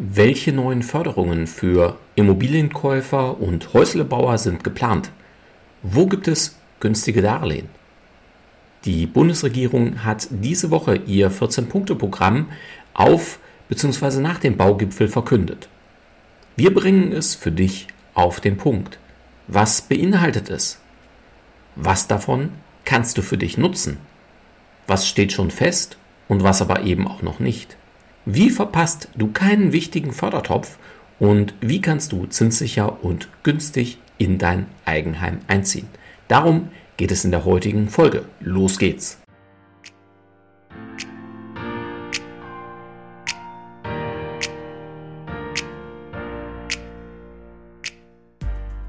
Welche 0.00 0.52
neuen 0.52 0.84
Förderungen 0.84 1.48
für 1.48 1.98
Immobilienkäufer 2.14 3.40
und 3.40 3.72
Häuslebauer 3.74 4.38
sind 4.38 4.62
geplant? 4.62 5.10
Wo 5.82 6.06
gibt 6.06 6.28
es 6.28 6.56
günstige 6.78 7.20
Darlehen? 7.20 7.68
Die 8.84 9.06
Bundesregierung 9.06 10.04
hat 10.04 10.28
diese 10.30 10.70
Woche 10.70 10.94
ihr 10.94 11.32
14-Punkte-Programm 11.32 12.46
auf 12.94 13.40
bzw. 13.68 14.20
nach 14.20 14.38
dem 14.38 14.56
Baugipfel 14.56 15.08
verkündet. 15.08 15.68
Wir 16.54 16.72
bringen 16.72 17.10
es 17.10 17.34
für 17.34 17.50
dich 17.50 17.88
auf 18.14 18.38
den 18.38 18.56
Punkt. 18.56 19.00
Was 19.48 19.82
beinhaltet 19.82 20.48
es? 20.48 20.78
Was 21.74 22.06
davon 22.06 22.50
kannst 22.84 23.18
du 23.18 23.22
für 23.22 23.36
dich 23.36 23.58
nutzen? 23.58 23.96
Was 24.86 25.08
steht 25.08 25.32
schon 25.32 25.50
fest 25.50 25.96
und 26.28 26.44
was 26.44 26.62
aber 26.62 26.82
eben 26.84 27.08
auch 27.08 27.22
noch 27.22 27.40
nicht? 27.40 27.76
Wie 28.30 28.50
verpasst 28.50 29.08
du 29.16 29.32
keinen 29.32 29.72
wichtigen 29.72 30.12
Fördertopf 30.12 30.76
und 31.18 31.54
wie 31.62 31.80
kannst 31.80 32.12
du 32.12 32.26
zinssicher 32.26 33.02
und 33.02 33.30
günstig 33.42 34.00
in 34.18 34.36
dein 34.36 34.66
Eigenheim 34.84 35.38
einziehen? 35.46 35.88
Darum 36.28 36.68
geht 36.98 37.10
es 37.10 37.24
in 37.24 37.30
der 37.30 37.46
heutigen 37.46 37.88
Folge. 37.88 38.26
Los 38.40 38.78
geht's! 38.78 39.18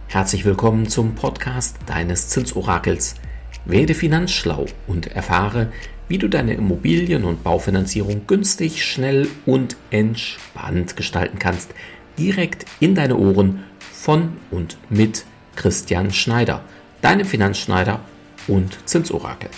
Herzlich 0.08 0.44
willkommen 0.44 0.90
zum 0.90 1.16
Podcast 1.16 1.78
deines 1.86 2.28
Zinsorakels. 2.28 3.16
Werde 3.64 3.94
finanzschlau 3.94 4.66
und 4.86 5.08
erfahre, 5.08 5.72
wie 6.10 6.18
du 6.18 6.28
deine 6.28 6.56
Immobilien- 6.56 7.24
und 7.24 7.44
Baufinanzierung 7.44 8.26
günstig, 8.26 8.84
schnell 8.84 9.30
und 9.46 9.78
entspannt 9.92 10.98
gestalten 10.98 11.38
kannst. 11.38 11.74
Direkt 12.18 12.66
in 12.80 12.96
deine 12.96 13.16
Ohren 13.16 13.64
von 13.80 14.34
und 14.50 14.78
mit 14.90 15.24
Christian 15.56 16.12
Schneider, 16.12 16.64
deinem 17.02 17.26
Finanzschneider 17.26 18.02
und 18.48 18.80
Zinsorakel. 18.86 19.52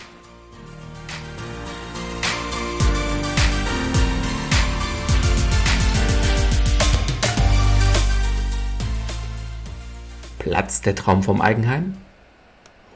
Platz 10.38 10.81
der 10.81 10.95
Traum 10.95 11.23
vom 11.23 11.40
Eigenheim? 11.40 11.94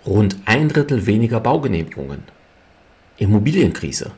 Rund 0.06 0.40
ein 0.46 0.68
Drittel 0.68 1.06
weniger 1.06 1.40
Baugenehmigungen 1.40 2.35
Immobilienkrise. 3.18 4.12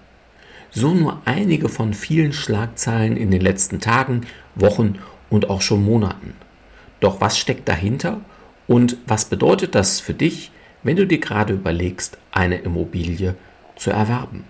So 0.72 0.94
nur 0.94 1.22
einige 1.26 1.70
von 1.70 1.94
vielen 1.94 2.34
Schlagzeilen 2.34 3.18
in 3.18 3.32
den 3.32 3.42
letzten 3.42 3.80
Tagen, 3.80 4.22
Wochen 4.56 4.96
und 5.30 5.50
auch 5.50 5.62
schon 5.62 5.84
Monaten. 5.84 6.34
Doch 7.00 7.22
was 7.22 7.38
steckt 7.38 7.68
dahinter 7.68 8.22
und 8.68 8.98
was 9.06 9.26
bedeutet 9.26 9.76
das 9.76 10.00
für 10.00 10.14
dich, 10.14 10.52
wenn 10.84 10.96
du 10.96 11.06
dir 11.06 11.20
gerade 11.20 11.54
überlegst, 11.54 12.18
eine 12.32 12.58
Immobilie 12.58 13.36
zu 13.76 13.92
erwerben? 13.92 14.44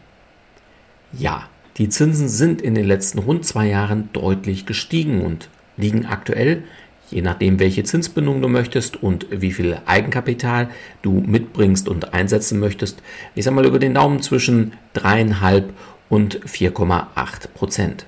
Ja, 1.13 1.49
die 1.77 1.89
Zinsen 1.89 2.27
sind 2.27 2.61
in 2.61 2.75
den 2.75 2.87
letzten 2.87 3.19
rund 3.19 3.45
zwei 3.45 3.67
Jahren 3.67 4.09
deutlich 4.13 4.65
gestiegen 4.65 5.21
und 5.21 5.49
liegen 5.77 6.05
aktuell 6.05 6.63
je 7.09 7.21
nachdem, 7.21 7.59
welche 7.59 7.83
Zinsbindung 7.83 8.41
du 8.41 8.47
möchtest 8.47 9.01
und 9.01 9.27
wie 9.29 9.51
viel 9.51 9.77
Eigenkapital 9.85 10.69
du 11.01 11.23
mitbringst 11.25 11.87
und 11.87 12.13
einsetzen 12.13 12.59
möchtest, 12.59 13.01
ich 13.35 13.45
sag 13.45 13.53
mal 13.53 13.65
über 13.65 13.79
den 13.79 13.93
Daumen 13.93 14.21
zwischen 14.21 14.73
3,5 14.95 15.63
und 16.09 16.39
4,8 16.41 17.47
Prozent. 17.53 18.05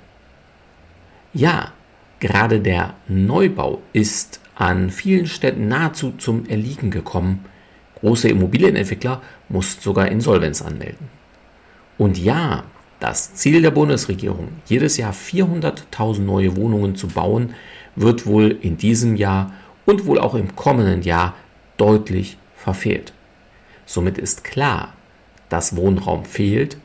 Ja, 1.33 1.71
gerade 2.19 2.59
der 2.59 2.95
Neubau 3.07 3.81
ist 3.93 4.41
an 4.55 4.89
vielen 4.89 5.27
Städten 5.27 5.67
nahezu 5.67 6.13
zum 6.17 6.45
Erliegen 6.45 6.91
gekommen. 6.91 7.45
Große 7.99 8.29
Immobilienentwickler 8.29 9.21
mussten 9.47 9.81
sogar 9.81 10.09
Insolvenz 10.09 10.61
anmelden. 10.61 11.07
Und 11.97 12.17
ja, 12.17 12.63
das 12.99 13.33
Ziel 13.35 13.61
der 13.61 13.71
Bundesregierung, 13.71 14.49
jedes 14.65 14.97
Jahr 14.97 15.13
400.000 15.13 16.19
neue 16.19 16.55
Wohnungen 16.57 16.95
zu 16.95 17.07
bauen, 17.07 17.53
wird 17.99 18.25
wohl 18.25 18.57
in 18.61 18.77
diesem 18.77 19.15
Jahr 19.15 19.53
und 19.85 20.05
wohl 20.05 20.19
auch 20.19 20.33
im 20.33 20.55
kommenden 20.55 21.01
Jahr 21.01 21.35
deutlich 21.77 22.37
verfehlt. 22.55 23.13
Somit 23.85 24.17
ist 24.17 24.43
klar, 24.43 24.93
dass 25.49 25.75
Wohnraum 25.75 26.23
fehlt 26.23 26.77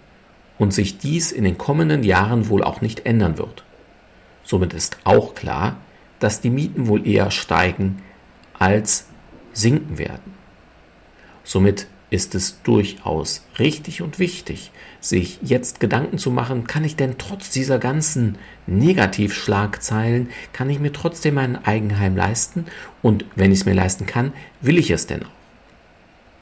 und 0.59 0.75
sich 0.75 0.99
dies 0.99 1.31
in 1.31 1.45
den 1.45 1.57
kommenden 1.57 2.03
Jahren 2.03 2.49
wohl 2.49 2.65
auch 2.65 2.81
nicht 2.81 3.07
ändern 3.07 3.39
wird. 3.39 3.65
Somit 4.43 4.73
ist 4.73 4.99
auch 5.05 5.35
klar, 5.35 5.77
dass 6.19 6.41
die 6.41 6.51
Mieten 6.51 6.89
wohl 6.89 7.07
eher 7.07 7.31
steigen 7.31 8.03
als 8.59 9.07
sinken 9.53 9.99
werden. 9.99 10.35
Somit 11.45 11.87
ist 12.11 12.35
es 12.35 12.63
durchaus 12.63 13.47
richtig 13.59 14.03
und 14.03 14.19
wichtig, 14.19 14.71
sich 15.01 15.39
jetzt 15.43 15.81
Gedanken 15.81 16.19
zu 16.19 16.31
machen, 16.31 16.67
kann 16.67 16.85
ich 16.85 16.97
denn 16.97 17.17
trotz 17.19 17.51
dieser 17.51 17.79
ganzen 17.79 18.39
Negativschlagzeilen, 18.67 20.29
kann 20.53 20.71
ich 20.71 20.81
mir 20.81 20.93
trotzdem 20.93 21.39
ein 21.39 21.65
Eigenheim 21.65 22.17
leisten 22.17 22.67
und 23.03 23.25
wenn 23.37 23.53
ich 23.53 23.61
es 23.61 23.67
mir 23.67 23.75
leisten 23.75 24.07
kann, 24.07 24.33
will 24.61 24.79
ich 24.79 24.91
es 24.91 25.07
denn 25.07 25.25
auch? 25.25 25.29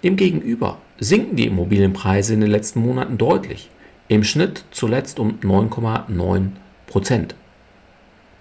Demgegenüber 0.02 0.78
sinken 0.98 1.36
die 1.36 1.46
Immobilienpreise 1.46 2.34
in 2.34 2.40
den 2.40 2.50
letzten 2.50 2.80
Monaten 2.80 3.18
deutlich, 3.18 3.70
im 4.08 4.24
Schnitt 4.24 4.64
zuletzt 4.72 5.18
um 5.18 5.38
9,9 5.40 6.50
Prozent. 6.86 7.34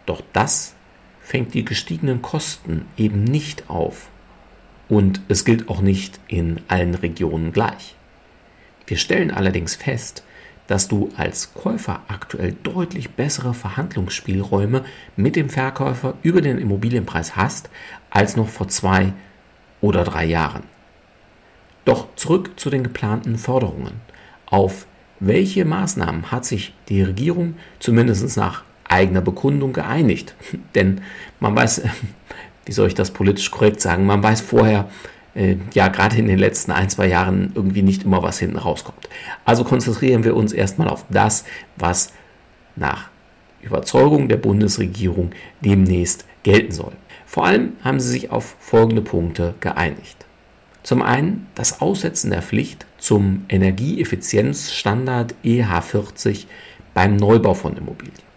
Doch 0.06 0.22
das 0.34 0.74
fängt 1.22 1.54
die 1.54 1.64
gestiegenen 1.64 2.22
Kosten 2.22 2.86
eben 2.98 3.24
nicht 3.24 3.70
auf 3.70 4.10
und 4.92 5.22
es 5.30 5.46
gilt 5.46 5.70
auch 5.70 5.80
nicht 5.80 6.20
in 6.28 6.60
allen 6.68 6.96
Regionen 6.96 7.54
gleich. 7.54 7.96
Wir 8.86 8.98
stellen 8.98 9.32
allerdings 9.32 9.74
fest, 9.74 10.26
dass 10.68 10.90
du 10.90 11.10
als 11.16 11.54
Käufer 11.54 12.02
aktuell 12.10 12.58
deutlich 12.62 13.12
bessere 13.12 13.54
Verhandlungsspielräume 13.54 14.84
mit 15.16 15.38
dem 15.38 15.50
Verkäufer 15.50 16.16
über 16.24 16.42
den 16.42 16.58
Immobilienpreis 16.58 17.38
hast 17.38 17.70
als 18.10 18.36
noch 18.36 18.50
vor 18.50 18.68
zwei 18.68 19.14
oder 19.80 20.04
drei 20.04 20.26
Jahren. 20.26 20.64
Doch 21.86 22.14
zurück 22.18 22.60
zu 22.60 22.70
den 22.70 22.84
geplanten 22.84 23.38
Förderungen. 23.38 24.02
Auf 24.46 24.88
welche 25.22 25.64
Maßnahmen 25.64 26.34
hat 26.34 26.44
sich 26.44 26.74
die 26.90 27.02
Regierung 27.02 27.56
zumindest 27.80 28.36
nach 28.36 28.66
eigener 28.90 29.22
Bekundung 29.22 29.72
geeinigt? 29.72 30.36
Denn 30.76 31.00
man 31.40 31.56
weiß, 31.56 31.82
wie 32.66 32.72
soll 32.72 32.88
ich 32.88 32.96
das 32.96 33.12
politisch 33.12 33.52
korrekt 33.52 33.82
sagen, 33.82 34.06
man 34.06 34.22
weiß 34.22 34.42
vorher, 34.42 34.90
äh, 35.34 35.58
ja, 35.74 35.88
gerade 35.88 36.18
in 36.18 36.28
den 36.28 36.40
letzten 36.40 36.72
ein, 36.72 36.90
zwei 36.90 37.08
Jahren 37.08 37.52
irgendwie 37.56 37.82
nicht 37.82 38.04
immer 38.04 38.22
was 38.24 38.40
hinten 38.40 38.58
rauskommt. 38.58 39.10
Also 39.46 39.64
konzentrieren 39.64 40.24
wir 40.24 40.36
uns 40.36 40.54
erstmal 40.54 40.90
auf 40.90 41.06
das, 41.10 41.46
was 41.78 42.12
nach 42.76 43.10
Überzeugung 43.62 44.28
der 44.28 44.38
Bundesregierung 44.38 45.32
demnächst 45.62 46.26
gelten 46.44 46.72
soll. 46.72 46.94
Vor 47.26 47.46
allem 47.46 47.74
haben 47.84 48.00
sie 48.00 48.10
sich 48.10 48.32
auf 48.32 48.56
folgende 48.60 49.02
Punkte 49.02 49.54
geeinigt. 49.60 50.26
Zum 50.84 51.02
einen 51.02 51.48
das 51.56 51.80
Aussetzen 51.80 52.32
der 52.32 52.42
Pflicht 52.42 52.86
zum 52.98 53.46
Energieeffizienzstandard 53.50 55.36
EH40 55.44 56.46
beim 56.94 57.16
Neubau 57.16 57.54
von 57.54 57.78
Immobilien. 57.78 58.31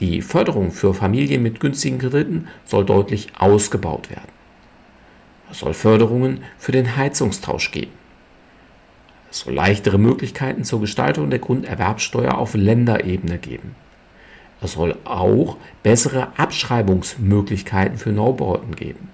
Die 0.00 0.22
Förderung 0.22 0.72
für 0.72 0.94
Familien 0.94 1.42
mit 1.42 1.60
günstigen 1.60 1.98
Krediten 1.98 2.48
soll 2.64 2.86
deutlich 2.86 3.28
ausgebaut 3.38 4.08
werden. 4.10 4.32
Es 5.50 5.58
soll 5.58 5.74
Förderungen 5.74 6.42
für 6.58 6.72
den 6.72 6.96
Heizungstausch 6.96 7.70
geben. 7.70 7.92
Es 9.30 9.40
soll 9.40 9.54
leichtere 9.54 9.98
Möglichkeiten 9.98 10.64
zur 10.64 10.80
Gestaltung 10.80 11.28
der 11.28 11.38
Grunderwerbsteuer 11.38 12.38
auf 12.38 12.54
Länderebene 12.54 13.38
geben. 13.38 13.74
Es 14.62 14.72
soll 14.72 14.96
auch 15.04 15.58
bessere 15.82 16.28
Abschreibungsmöglichkeiten 16.38 17.98
für 17.98 18.12
Neubauten 18.12 18.74
geben. 18.76 19.10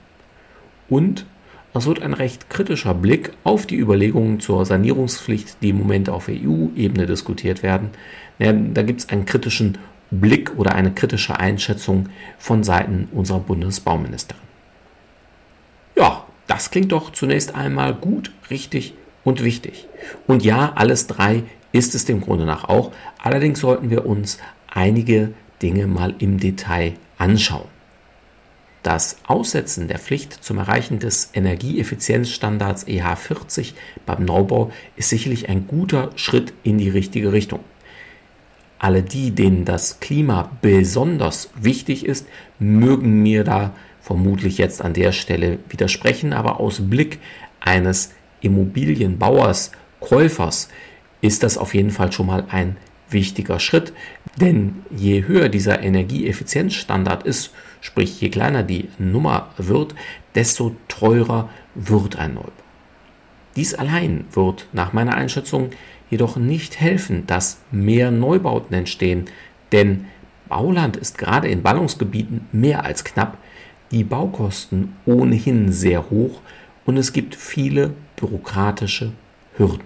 Und 0.89 1.27
es 1.75 1.87
wird 1.87 2.01
ein 2.01 2.15
recht 2.15 2.49
kritischer 2.49 2.95
Blick 2.95 3.33
auf 3.45 3.67
die 3.67 3.77
Überlegungen 3.77 4.41
zur 4.41 4.65
Sanierungspflicht, 4.65 5.59
die 5.63 5.71
im 5.71 5.79
Moment 5.79 6.09
auf 6.09 6.29
EU-Ebene 6.29 7.07
diskutiert 7.07 7.63
werden. 7.63 7.91
Ja, 8.39 8.53
da 8.53 8.83
gibt 8.83 9.01
es 9.01 9.09
einen 9.11 9.27
kritischen 9.27 9.79
Blick 10.11 10.57
oder 10.57 10.75
eine 10.75 10.93
kritische 10.93 11.39
Einschätzung 11.39 12.09
von 12.39 12.65
Seiten 12.65 13.09
unserer 13.13 13.41
Bundesbauministerin. 13.41 14.43
Ja, 15.97 16.25
das 16.47 16.71
klingt 16.71 16.93
doch 16.93 17.11
zunächst 17.13 17.55
einmal 17.55 17.95
gut, 17.95 18.31
richtig 18.51 18.95
und 19.25 19.43
wichtig. 19.43 19.89
Und 20.27 20.45
ja, 20.45 20.73
alles 20.75 21.07
drei 21.07 21.43
ist 21.73 21.95
es 21.95 22.05
dem 22.05 22.21
Grunde 22.21 22.45
nach 22.45 22.65
auch. 22.65 22.93
Allerdings 23.19 23.61
sollten 23.61 23.91
wir 23.91 24.07
uns 24.07 24.39
einige 24.73 25.33
Dinge 25.63 25.87
mal 25.87 26.15
im 26.19 26.39
Detail 26.39 26.95
anschauen. 27.19 27.69
Das 28.83 29.17
Aussetzen 29.27 29.89
der 29.89 29.99
Pflicht 29.99 30.33
zum 30.45 30.59
Erreichen 30.59 31.01
des 31.01 31.31
Energieeffizienzstandards 31.35 32.87
EH40 32.87 33.73
beim 34.07 34.25
Neubau 34.25 34.71
ist 34.95 35.09
sicherlich 35.09 35.49
ein 35.49 35.67
guter 35.67 36.11
Schritt 36.15 36.53
in 36.63 36.79
die 36.79 36.91
richtige 36.91 37.33
Richtung. 37.33 37.61
Alle 38.79 39.03
die, 39.03 39.31
denen 39.31 39.65
das 39.65 40.01
Klima 40.01 40.51
besonders 40.61 41.51
wichtig 41.59 42.05
ist, 42.05 42.27
mögen 42.59 43.23
mir 43.23 43.43
da 43.43 43.73
vermutlich 44.03 44.59
jetzt 44.59 44.83
an 44.83 44.93
der 44.93 45.13
Stelle 45.13 45.59
widersprechen, 45.69 46.33
aber 46.33 46.61
aus 46.61 46.81
Blick 46.89 47.19
eines 47.61 48.13
Immobilienbauers, 48.41 49.73
Käufers 50.01 50.69
ist 51.21 51.43
das 51.43 51.59
auf 51.59 51.75
jeden 51.75 51.91
Fall 51.91 52.13
schon 52.13 52.27
mal 52.27 52.45
ein 52.51 52.77
wichtiger 53.09 53.59
Schritt, 53.59 53.93
denn 54.41 54.83
je 54.95 55.27
höher 55.27 55.49
dieser 55.49 55.83
Energieeffizienzstandard 55.83 57.25
ist, 57.25 57.53
sprich 57.81 58.21
je 58.21 58.29
kleiner 58.29 58.63
die 58.63 58.89
Nummer 58.99 59.51
wird, 59.57 59.95
desto 60.35 60.77
teurer 60.89 61.49
wird 61.75 62.17
ein 62.17 62.35
Neubau. 62.35 62.53
Dies 63.57 63.75
allein 63.75 64.27
wird 64.33 64.69
nach 64.73 64.93
meiner 64.93 65.15
Einschätzung 65.15 65.71
jedoch 66.11 66.37
nicht 66.37 66.81
helfen, 66.81 67.27
dass 67.27 67.59
mehr 67.71 68.11
Neubauten 68.11 68.75
entstehen, 68.75 69.27
denn 69.73 70.07
Bauland 70.49 70.97
ist 70.97 71.19
gerade 71.19 71.49
in 71.49 71.63
Ballungsgebieten 71.63 72.47
mehr 72.53 72.85
als 72.85 73.05
knapp, 73.05 73.39
die 73.91 74.05
Baukosten 74.05 74.95
ohnehin 75.05 75.73
sehr 75.73 76.11
hoch 76.11 76.41
und 76.85 76.97
es 76.97 77.13
gibt 77.13 77.35
viele 77.35 77.95
bürokratische 78.17 79.13
Hürden. 79.57 79.85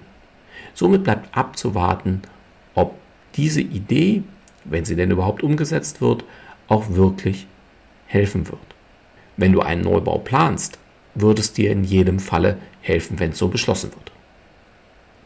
Somit 0.75 1.05
bleibt 1.05 1.37
abzuwarten, 1.37 2.23
ob 2.75 2.95
diese 3.35 3.61
Idee, 3.61 4.23
wenn 4.65 4.85
sie 4.85 4.97
denn 4.97 5.11
überhaupt 5.11 5.43
umgesetzt 5.43 6.01
wird, 6.01 6.25
auch 6.69 6.91
wirklich 6.91 7.47
helfen 8.07 8.49
wird. 8.49 8.61
Wenn 9.37 9.53
du 9.53 9.61
einen 9.61 9.83
Neubau 9.83 10.19
planst, 10.19 10.79
wird 11.15 11.39
es 11.39 11.53
dir 11.53 11.73
in 11.73 11.85
jedem 11.85 12.19
Falle 12.19 12.59
helfen, 12.83 13.19
wenn 13.19 13.31
es 13.31 13.39
so 13.39 13.49
beschlossen 13.49 13.91
wird. 13.93 14.10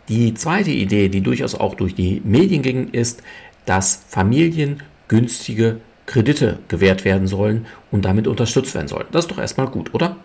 Die 0.08 0.34
zweite 0.34 0.70
Idee, 0.70 1.08
die 1.08 1.22
durchaus 1.22 1.54
auch 1.54 1.74
durch 1.74 1.94
die 1.94 2.20
Medien 2.24 2.62
ging, 2.62 2.90
ist, 2.90 3.22
dass 3.64 4.04
Familien 4.08 4.82
günstige 5.08 5.80
Kredite 6.06 6.58
gewährt 6.68 7.04
werden 7.04 7.26
sollen 7.26 7.66
und 7.90 8.04
damit 8.04 8.26
unterstützt 8.26 8.74
werden 8.74 8.88
sollen. 8.88 9.06
Das 9.12 9.24
ist 9.24 9.30
doch 9.30 9.38
erstmal 9.38 9.68
gut, 9.68 9.94
oder? 9.94 10.16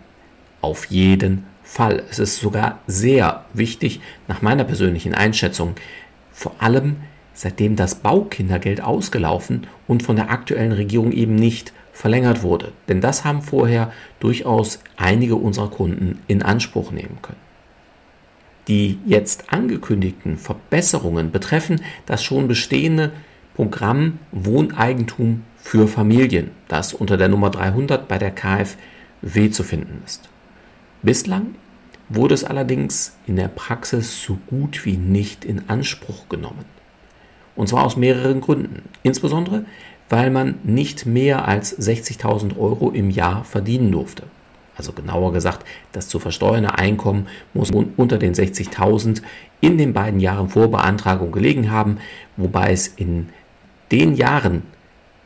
Auf 0.60 0.86
jeden 0.86 1.44
Fall. 1.62 2.02
Es 2.10 2.18
ist 2.18 2.38
sogar 2.40 2.80
sehr 2.86 3.46
wichtig, 3.54 4.00
nach 4.28 4.42
meiner 4.42 4.64
persönlichen 4.64 5.14
Einschätzung, 5.14 5.74
vor 6.30 6.54
allem 6.58 6.96
seitdem 7.32 7.76
das 7.76 7.94
Baukindergeld 7.94 8.82
ausgelaufen 8.82 9.66
und 9.86 10.02
von 10.02 10.16
der 10.16 10.30
aktuellen 10.30 10.72
Regierung 10.72 11.12
eben 11.12 11.36
nicht 11.36 11.72
verlängert 11.92 12.42
wurde. 12.42 12.72
Denn 12.88 13.00
das 13.00 13.24
haben 13.24 13.40
vorher 13.40 13.92
durchaus 14.18 14.80
einige 14.96 15.36
unserer 15.36 15.70
Kunden 15.70 16.18
in 16.26 16.42
Anspruch 16.42 16.92
nehmen 16.92 17.18
können. 17.22 17.49
Die 18.70 19.00
jetzt 19.04 19.52
angekündigten 19.52 20.38
Verbesserungen 20.38 21.32
betreffen 21.32 21.82
das 22.06 22.22
schon 22.22 22.46
bestehende 22.46 23.10
Programm 23.56 24.20
Wohneigentum 24.30 25.42
für 25.56 25.88
Familien, 25.88 26.52
das 26.68 26.94
unter 26.94 27.16
der 27.16 27.26
Nummer 27.26 27.50
300 27.50 28.06
bei 28.06 28.16
der 28.16 28.30
KfW 28.30 29.50
zu 29.50 29.64
finden 29.64 30.04
ist. 30.06 30.28
Bislang 31.02 31.56
wurde 32.08 32.32
es 32.32 32.44
allerdings 32.44 33.16
in 33.26 33.34
der 33.34 33.48
Praxis 33.48 34.22
so 34.22 34.38
gut 34.46 34.84
wie 34.84 34.96
nicht 34.96 35.44
in 35.44 35.68
Anspruch 35.68 36.28
genommen. 36.28 36.64
Und 37.56 37.68
zwar 37.68 37.84
aus 37.84 37.96
mehreren 37.96 38.40
Gründen. 38.40 38.82
Insbesondere, 39.02 39.64
weil 40.08 40.30
man 40.30 40.60
nicht 40.62 41.06
mehr 41.06 41.48
als 41.48 41.76
60.000 41.76 42.56
Euro 42.56 42.90
im 42.90 43.10
Jahr 43.10 43.42
verdienen 43.42 43.90
durfte. 43.90 44.22
Also 44.80 44.94
genauer 44.94 45.34
gesagt, 45.34 45.66
das 45.92 46.08
zu 46.08 46.18
versteuernde 46.18 46.78
Einkommen 46.78 47.26
muss 47.52 47.70
unter 47.70 48.16
den 48.16 48.32
60.000 48.32 49.20
in 49.60 49.76
den 49.76 49.92
beiden 49.92 50.20
Jahren 50.20 50.48
vor 50.48 50.70
Beantragung 50.70 51.32
gelegen 51.32 51.70
haben, 51.70 51.98
wobei 52.38 52.72
es 52.72 52.88
in 52.88 53.28
den 53.92 54.14
Jahren, 54.14 54.62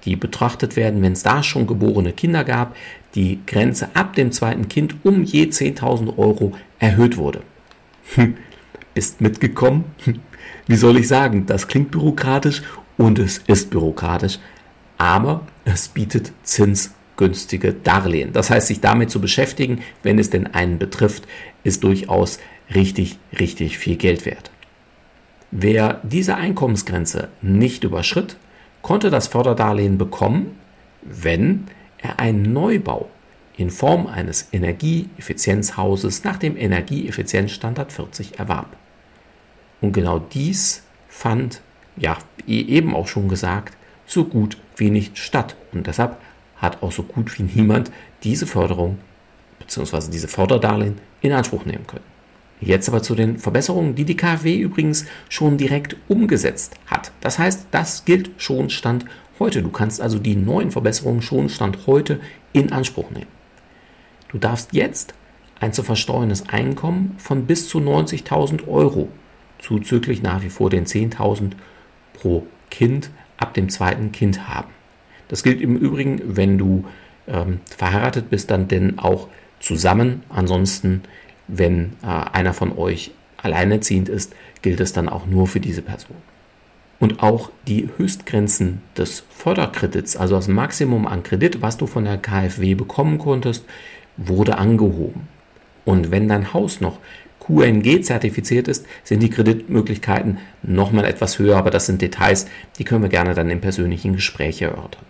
die 0.06 0.16
betrachtet 0.16 0.74
werden, 0.74 1.02
wenn 1.02 1.12
es 1.12 1.22
da 1.22 1.44
schon 1.44 1.68
geborene 1.68 2.12
Kinder 2.12 2.42
gab, 2.42 2.74
die 3.14 3.38
Grenze 3.46 3.90
ab 3.94 4.16
dem 4.16 4.32
zweiten 4.32 4.68
Kind 4.68 4.96
um 5.04 5.22
je 5.22 5.44
10.000 5.44 6.18
Euro 6.18 6.50
erhöht 6.80 7.16
wurde. 7.16 7.42
Hm, 8.16 8.36
bist 8.92 9.20
mitgekommen? 9.20 9.84
Hm, 10.02 10.18
wie 10.66 10.74
soll 10.74 10.96
ich 10.96 11.06
sagen? 11.06 11.46
Das 11.46 11.68
klingt 11.68 11.92
bürokratisch 11.92 12.64
und 12.96 13.20
es 13.20 13.38
ist 13.46 13.70
bürokratisch, 13.70 14.40
aber 14.98 15.42
es 15.64 15.86
bietet 15.86 16.32
zinsgünstige 17.16 17.72
Darlehen. 17.72 18.32
Das 18.32 18.50
heißt, 18.50 18.66
sich 18.66 18.80
damit 18.80 19.10
zu 19.10 19.20
beschäftigen, 19.20 19.82
wenn 20.02 20.18
es 20.18 20.30
denn 20.30 20.54
einen 20.54 20.78
betrifft, 20.78 21.24
ist 21.62 21.84
durchaus 21.84 22.38
richtig, 22.74 23.18
richtig 23.38 23.78
viel 23.78 23.96
Geld 23.96 24.26
wert. 24.26 24.50
Wer 25.50 26.00
diese 26.02 26.36
Einkommensgrenze 26.36 27.28
nicht 27.40 27.84
überschritt, 27.84 28.36
konnte 28.82 29.10
das 29.10 29.28
Förderdarlehen 29.28 29.98
bekommen, 29.98 30.58
wenn 31.02 31.66
er 31.98 32.18
einen 32.18 32.52
Neubau 32.52 33.08
in 33.56 33.70
Form 33.70 34.06
eines 34.08 34.48
Energieeffizienzhauses 34.52 36.24
nach 36.24 36.38
dem 36.38 36.56
Energieeffizienzstandard 36.56 37.92
40 37.92 38.38
erwarb. 38.38 38.76
Und 39.80 39.92
genau 39.92 40.18
dies 40.18 40.82
fand, 41.08 41.60
ja, 41.96 42.18
wie 42.46 42.68
eben 42.68 42.96
auch 42.96 43.06
schon 43.06 43.28
gesagt, 43.28 43.76
so 44.06 44.24
gut 44.24 44.58
wie 44.76 44.90
nicht 44.90 45.18
statt. 45.18 45.54
Und 45.72 45.86
deshalb 45.86 46.18
hat 46.64 46.82
auch 46.82 46.92
so 46.92 47.02
gut 47.02 47.38
wie 47.38 47.44
niemand 47.44 47.90
diese 48.22 48.46
Förderung 48.46 48.98
bzw. 49.58 50.10
diese 50.10 50.28
Förderdarlehen 50.28 50.98
in 51.20 51.32
Anspruch 51.32 51.64
nehmen 51.64 51.86
können. 51.86 52.04
Jetzt 52.60 52.88
aber 52.88 53.02
zu 53.02 53.14
den 53.14 53.38
Verbesserungen, 53.38 53.94
die 53.94 54.04
die 54.04 54.16
KfW 54.16 54.56
übrigens 54.56 55.06
schon 55.28 55.58
direkt 55.58 55.96
umgesetzt 56.08 56.76
hat. 56.86 57.12
Das 57.20 57.38
heißt, 57.38 57.66
das 57.70 58.04
gilt 58.04 58.30
schon 58.38 58.70
Stand 58.70 59.04
heute. 59.38 59.62
Du 59.62 59.70
kannst 59.70 60.00
also 60.00 60.18
die 60.18 60.36
neuen 60.36 60.70
Verbesserungen 60.70 61.22
schon 61.22 61.48
Stand 61.48 61.86
heute 61.86 62.20
in 62.52 62.72
Anspruch 62.72 63.10
nehmen. 63.10 63.30
Du 64.28 64.38
darfst 64.38 64.72
jetzt 64.72 65.14
ein 65.60 65.72
zu 65.72 65.82
versteuerndes 65.82 66.48
Einkommen 66.48 67.14
von 67.18 67.46
bis 67.46 67.68
zu 67.68 67.78
90.000 67.78 68.66
Euro 68.66 69.08
zuzüglich 69.58 70.22
nach 70.22 70.42
wie 70.42 70.50
vor 70.50 70.70
den 70.70 70.86
10.000 70.86 71.52
pro 72.12 72.46
Kind 72.70 73.10
ab 73.36 73.54
dem 73.54 73.68
zweiten 73.68 74.12
Kind 74.12 74.48
haben. 74.48 74.73
Das 75.28 75.42
gilt 75.42 75.60
im 75.60 75.76
Übrigen, 75.76 76.20
wenn 76.24 76.58
du 76.58 76.84
ähm, 77.26 77.60
verheiratet 77.76 78.30
bist, 78.30 78.50
dann 78.50 78.68
denn 78.68 78.98
auch 78.98 79.28
zusammen. 79.60 80.22
Ansonsten, 80.28 81.02
wenn 81.48 81.92
äh, 82.02 82.06
einer 82.06 82.52
von 82.52 82.76
euch 82.76 83.12
alleinerziehend 83.38 84.08
ist, 84.08 84.34
gilt 84.62 84.80
es 84.80 84.92
dann 84.92 85.08
auch 85.08 85.26
nur 85.26 85.46
für 85.46 85.60
diese 85.60 85.82
Person. 85.82 86.16
Und 87.00 87.22
auch 87.22 87.50
die 87.66 87.88
Höchstgrenzen 87.96 88.80
des 88.96 89.24
Förderkredits, 89.28 90.16
also 90.16 90.36
das 90.36 90.48
Maximum 90.48 91.06
an 91.06 91.22
Kredit, 91.22 91.60
was 91.60 91.76
du 91.76 91.86
von 91.86 92.04
der 92.04 92.18
KfW 92.18 92.74
bekommen 92.74 93.18
konntest, 93.18 93.64
wurde 94.16 94.58
angehoben. 94.58 95.28
Und 95.84 96.10
wenn 96.10 96.28
dein 96.28 96.54
Haus 96.54 96.80
noch 96.80 96.98
QNG 97.40 98.02
zertifiziert 98.02 98.68
ist, 98.68 98.86
sind 99.02 99.22
die 99.22 99.28
Kreditmöglichkeiten 99.28 100.38
nochmal 100.62 101.04
etwas 101.04 101.38
höher, 101.38 101.58
aber 101.58 101.70
das 101.70 101.86
sind 101.86 102.00
Details, 102.00 102.46
die 102.78 102.84
können 102.84 103.02
wir 103.02 103.10
gerne 103.10 103.34
dann 103.34 103.50
im 103.50 103.60
persönlichen 103.60 104.14
Gespräch 104.14 104.62
erörtern. 104.62 105.04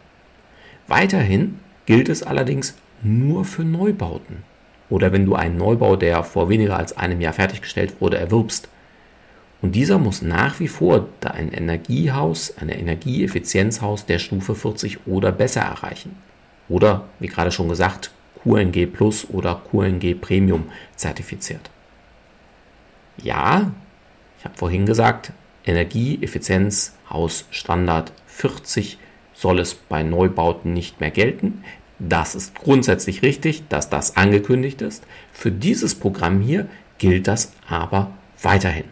Weiterhin 0.87 1.59
gilt 1.87 2.09
es 2.09 2.23
allerdings 2.23 2.75
nur 3.03 3.45
für 3.45 3.65
Neubauten. 3.65 4.43
Oder 4.91 5.13
wenn 5.13 5.27
du 5.27 5.35
einen 5.35 5.57
Neubau, 5.57 5.97
der 5.97 6.25
vor 6.25 6.49
weniger 6.49 6.77
als 6.77 6.97
einem 6.97 7.21
Jahr 7.21 7.33
fertiggestellt 7.33 8.01
wurde, 8.01 8.19
erwirbst. 8.19 8.69
Und 9.63 9.73
dieser 9.75 9.99
muss 9.99 10.21
nach 10.21 10.61
wie 10.61 10.69
vor 10.69 11.09
ein 11.25 11.51
Energiehaus, 11.51 12.55
ein 12.59 12.69
Energieeffizienzhaus 12.69 14.05
der 14.05 14.19
Stufe 14.19 14.55
40 14.55 15.07
oder 15.07 15.33
besser 15.33 15.63
erreichen. 15.63 16.17
Oder, 16.69 17.07
wie 17.19 17.29
gerade 17.29 17.51
schon 17.51 17.69
gesagt, 17.69 18.11
QNG 18.43 18.87
Plus 18.87 19.27
oder 19.31 19.63
QNG 19.71 20.21
Premium 20.21 20.65
zertifiziert. 20.97 21.71
Ja, 23.17 23.73
ich 24.39 24.45
habe 24.45 24.57
vorhin 24.57 24.85
gesagt, 24.85 25.33
Energieeffizienzhaus 25.65 27.47
Standard 27.51 28.13
40 28.27 28.99
soll 29.35 29.59
es 29.59 29.75
bei 29.75 30.03
Neubauten 30.03 30.73
nicht 30.73 31.01
mehr 31.01 31.11
gelten. 31.11 31.65
Das 31.99 32.35
ist 32.35 32.55
grundsätzlich 32.55 33.23
richtig, 33.23 33.69
dass 33.69 33.91
das 33.91 34.17
angekündigt 34.17 34.83
ist. 34.83 35.05
Für 35.33 35.51
dieses 35.51 35.95
Programm 35.95 36.41
hier 36.41 36.69
gilt 36.99 37.29
das 37.29 37.53
aber 37.69 38.13
weiterhin. 38.43 38.87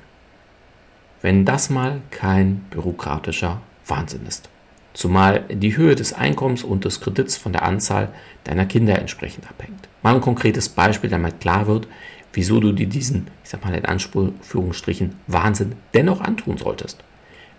Wenn 1.21 1.45
das 1.45 1.71
mal 1.71 2.03
kein 2.11 2.65
bürokratischer 2.71 3.63
Wahnsinn 3.87 4.27
ist. 4.27 4.49
Zumal 4.95 5.45
die 5.49 5.77
Höhe 5.77 5.95
des 5.95 6.13
Einkommens 6.13 6.65
und 6.65 6.85
des 6.85 7.01
Kredits 7.01 7.37
von 7.37 7.53
der 7.53 7.63
Anzahl 7.63 8.13
deiner 8.45 8.67
Kinder 8.67 8.99
entsprechend 8.99 9.49
abhängt. 9.49 9.89
Mal 10.03 10.17
ein 10.17 10.21
konkretes 10.21 10.69
Beispiel, 10.69 11.09
damit 11.09 11.41
klar 11.41 11.67
wird, 11.67 11.89
wieso 12.33 12.61
du 12.61 12.73
dir 12.73 12.87
diesen, 12.87 13.29
ich 13.43 13.51
sag 13.51 13.65
mal 13.65 13.75
in 13.75 13.87
Anführungsstrichen, 13.87 15.15
Wahnsinn 15.27 15.77
dennoch 15.95 16.21
antun 16.21 16.59
solltest. 16.59 17.03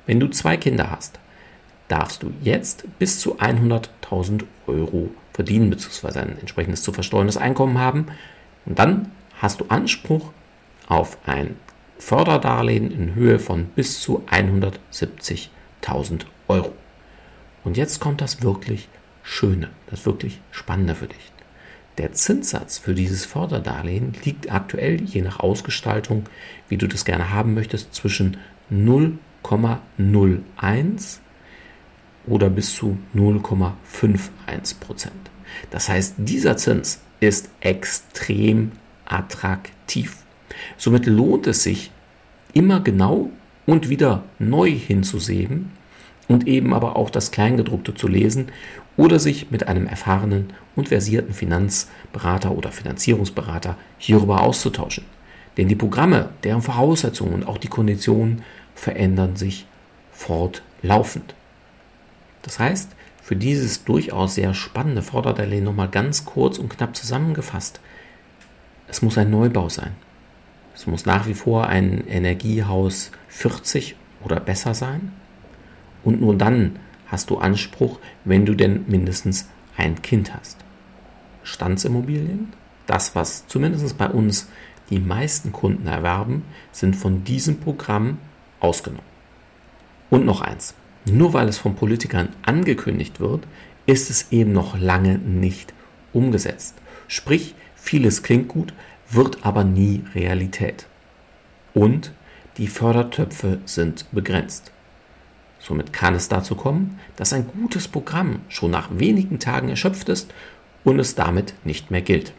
Wenn 0.05 0.19
du 0.19 0.27
zwei 0.29 0.57
Kinder 0.57 0.91
hast, 0.91 1.19
darfst 1.93 2.23
du 2.23 2.33
jetzt 2.41 2.85
bis 2.97 3.19
zu 3.19 3.37
100.000 3.37 4.45
Euro 4.65 5.11
verdienen 5.31 5.69
bzw. 5.69 6.19
ein 6.19 6.39
entsprechendes 6.39 6.81
zu 6.81 6.91
versteuerndes 6.91 7.37
Einkommen 7.37 7.77
haben 7.77 8.07
und 8.65 8.79
dann 8.79 9.11
hast 9.39 9.61
du 9.61 9.65
Anspruch 9.67 10.31
auf 10.87 11.19
ein 11.27 11.55
Förderdarlehen 11.99 12.89
in 12.89 13.13
Höhe 13.13 13.37
von 13.37 13.65
bis 13.65 14.01
zu 14.01 14.23
170.000 14.31 16.21
Euro. 16.47 16.73
Und 17.63 17.77
jetzt 17.77 17.99
kommt 17.99 18.21
das 18.21 18.41
wirklich 18.41 18.89
Schöne, 19.21 19.69
das 19.85 20.07
wirklich 20.07 20.41
Spannende 20.49 20.95
für 20.95 21.07
dich. 21.07 21.31
Der 21.99 22.13
Zinssatz 22.13 22.79
für 22.79 22.95
dieses 22.95 23.25
Förderdarlehen 23.25 24.13
liegt 24.25 24.51
aktuell, 24.51 24.99
je 24.99 25.21
nach 25.21 25.41
Ausgestaltung, 25.41 26.23
wie 26.69 26.77
du 26.77 26.87
das 26.87 27.05
gerne 27.05 27.29
haben 27.29 27.53
möchtest, 27.53 27.93
zwischen 27.93 28.37
0,01 28.71 31.19
oder 32.27 32.49
bis 32.49 32.75
zu 32.75 32.97
0,51 33.15 34.79
Prozent. 34.79 35.13
Das 35.71 35.89
heißt, 35.89 36.15
dieser 36.17 36.57
Zins 36.57 37.01
ist 37.19 37.49
extrem 37.59 38.71
attraktiv. 39.05 40.17
Somit 40.77 41.05
lohnt 41.05 41.47
es 41.47 41.63
sich, 41.63 41.91
immer 42.53 42.79
genau 42.79 43.29
und 43.65 43.89
wieder 43.89 44.23
neu 44.39 44.71
hinzusehen 44.71 45.71
und 46.27 46.47
eben 46.47 46.73
aber 46.73 46.95
auch 46.95 47.09
das 47.09 47.31
Kleingedruckte 47.31 47.93
zu 47.93 48.07
lesen 48.07 48.47
oder 48.95 49.19
sich 49.19 49.51
mit 49.51 49.67
einem 49.67 49.87
erfahrenen 49.87 50.53
und 50.75 50.89
versierten 50.89 51.33
Finanzberater 51.33 52.51
oder 52.51 52.71
Finanzierungsberater 52.71 53.77
hierüber 53.97 54.41
auszutauschen. 54.41 55.05
Denn 55.57 55.67
die 55.67 55.75
Programme, 55.75 56.29
deren 56.43 56.61
Voraussetzungen 56.61 57.33
und 57.33 57.47
auch 57.47 57.57
die 57.57 57.67
Konditionen 57.67 58.43
verändern 58.75 59.35
sich 59.35 59.65
fortlaufend. 60.11 61.35
Das 62.43 62.59
heißt, 62.59 62.91
für 63.23 63.35
dieses 63.35 63.85
durchaus 63.85 64.35
sehr 64.35 64.53
spannende 64.53 65.01
Förderdarlehen 65.01 65.63
nochmal 65.63 65.89
ganz 65.89 66.25
kurz 66.25 66.59
und 66.59 66.69
knapp 66.69 66.95
zusammengefasst. 66.95 67.79
Es 68.87 69.01
muss 69.01 69.17
ein 69.17 69.31
Neubau 69.31 69.69
sein. 69.69 69.93
Es 70.75 70.85
muss 70.87 71.05
nach 71.05 71.25
wie 71.25 71.33
vor 71.33 71.67
ein 71.67 72.05
Energiehaus 72.07 73.11
40 73.29 73.95
oder 74.23 74.39
besser 74.39 74.73
sein. 74.73 75.13
Und 76.03 76.19
nur 76.19 76.35
dann 76.37 76.79
hast 77.07 77.29
du 77.29 77.37
Anspruch, 77.37 77.99
wenn 78.25 78.45
du 78.45 78.55
denn 78.55 78.85
mindestens 78.87 79.47
ein 79.77 80.01
Kind 80.01 80.35
hast. 80.35 80.57
Standsimmobilien, 81.43 82.53
das 82.87 83.15
was 83.15 83.47
zumindest 83.47 83.97
bei 83.97 84.09
uns 84.09 84.49
die 84.89 84.99
meisten 84.99 85.53
Kunden 85.53 85.87
erwerben, 85.87 86.43
sind 86.71 86.95
von 86.95 87.23
diesem 87.23 87.59
Programm 87.59 88.17
ausgenommen. 88.59 89.05
Und 90.09 90.25
noch 90.25 90.41
eins, 90.41 90.75
nur 91.05 91.33
weil 91.33 91.47
es 91.47 91.57
von 91.57 91.75
Politikern 91.75 92.29
angekündigt 92.43 93.19
wird, 93.19 93.45
ist 93.85 94.09
es 94.09 94.31
eben 94.31 94.53
noch 94.53 94.77
lange 94.77 95.17
nicht 95.17 95.73
umgesetzt. 96.13 96.75
Sprich, 97.07 97.55
vieles 97.75 98.23
klingt 98.23 98.47
gut, 98.47 98.73
wird 99.09 99.45
aber 99.45 99.63
nie 99.63 100.03
Realität. 100.15 100.87
Und 101.73 102.13
die 102.57 102.67
Fördertöpfe 102.67 103.59
sind 103.65 104.05
begrenzt. 104.11 104.71
Somit 105.59 105.93
kann 105.93 106.13
es 106.13 106.29
dazu 106.29 106.55
kommen, 106.55 106.99
dass 107.15 107.33
ein 107.33 107.47
gutes 107.47 107.87
Programm 107.87 108.41
schon 108.49 108.71
nach 108.71 108.89
wenigen 108.91 109.39
Tagen 109.39 109.69
erschöpft 109.69 110.09
ist 110.09 110.33
und 110.83 110.99
es 110.99 111.15
damit 111.15 111.53
nicht 111.63 111.89
mehr 111.89 112.01
gilt. 112.01 112.33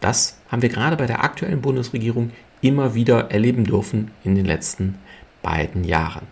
Das 0.00 0.38
haben 0.48 0.62
wir 0.62 0.68
gerade 0.68 0.96
bei 0.96 1.06
der 1.06 1.24
aktuellen 1.24 1.62
Bundesregierung 1.62 2.30
immer 2.60 2.94
wieder 2.94 3.30
erleben 3.30 3.64
dürfen 3.64 4.10
in 4.22 4.34
den 4.34 4.44
letzten 4.44 4.98
beiden 5.42 5.84
Jahren. 5.84 6.26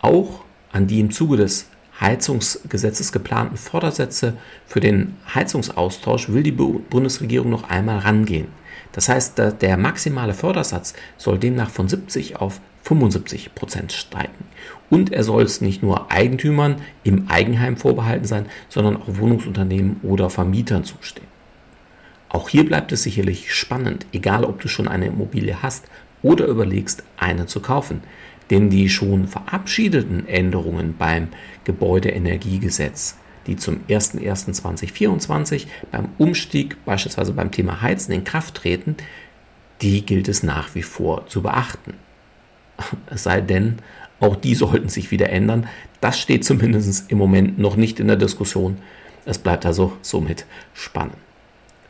Auch 0.00 0.44
an 0.78 0.86
die 0.86 1.00
im 1.00 1.10
Zuge 1.10 1.36
des 1.36 1.66
Heizungsgesetzes 2.00 3.10
geplanten 3.10 3.56
Fördersätze 3.56 4.34
für 4.64 4.78
den 4.78 5.16
Heizungsaustausch 5.34 6.28
will 6.28 6.44
die 6.44 6.52
Bundesregierung 6.52 7.50
noch 7.50 7.68
einmal 7.68 7.98
rangehen. 7.98 8.46
Das 8.92 9.08
heißt, 9.08 9.38
der 9.60 9.76
maximale 9.76 10.34
Fördersatz 10.34 10.94
soll 11.16 11.38
demnach 11.38 11.70
von 11.70 11.88
70 11.88 12.36
auf 12.36 12.60
75 12.84 13.56
Prozent 13.56 13.90
steigen. 13.90 14.44
Und 14.88 15.12
er 15.12 15.24
soll 15.24 15.42
es 15.42 15.60
nicht 15.60 15.82
nur 15.82 16.12
Eigentümern 16.12 16.76
im 17.02 17.28
Eigenheim 17.28 17.76
vorbehalten 17.76 18.24
sein, 18.24 18.46
sondern 18.68 18.96
auch 18.96 19.08
Wohnungsunternehmen 19.08 19.96
oder 20.04 20.30
Vermietern 20.30 20.84
zustehen. 20.84 21.26
Auch 22.28 22.48
hier 22.48 22.64
bleibt 22.64 22.92
es 22.92 23.02
sicherlich 23.02 23.52
spannend, 23.52 24.06
egal 24.12 24.44
ob 24.44 24.60
du 24.60 24.68
schon 24.68 24.86
eine 24.86 25.06
Immobilie 25.06 25.60
hast 25.60 25.86
oder 26.22 26.46
überlegst, 26.46 27.02
eine 27.16 27.46
zu 27.46 27.58
kaufen. 27.60 28.02
Denn 28.50 28.70
die 28.70 28.88
schon 28.88 29.28
verabschiedeten 29.28 30.26
Änderungen 30.26 30.96
beim 30.96 31.28
Gebäudeenergiegesetz, 31.64 33.16
die 33.46 33.56
zum 33.56 33.80
01.01.2024 33.88 35.66
beim 35.90 36.08
Umstieg 36.18 36.82
beispielsweise 36.84 37.32
beim 37.32 37.50
Thema 37.50 37.82
Heizen 37.82 38.12
in 38.12 38.24
Kraft 38.24 38.54
treten, 38.54 38.96
die 39.82 40.04
gilt 40.04 40.28
es 40.28 40.42
nach 40.42 40.74
wie 40.74 40.82
vor 40.82 41.26
zu 41.26 41.42
beachten. 41.42 41.94
Es 43.10 43.24
sei 43.24 43.40
denn, 43.40 43.76
auch 44.20 44.36
die 44.36 44.54
sollten 44.54 44.88
sich 44.88 45.10
wieder 45.10 45.30
ändern. 45.30 45.68
Das 46.00 46.18
steht 46.18 46.44
zumindest 46.44 47.10
im 47.10 47.18
Moment 47.18 47.58
noch 47.58 47.76
nicht 47.76 48.00
in 48.00 48.08
der 48.08 48.16
Diskussion. 48.16 48.78
Es 49.24 49.38
bleibt 49.38 49.66
also 49.66 49.92
somit 50.02 50.46
spannend. 50.74 51.16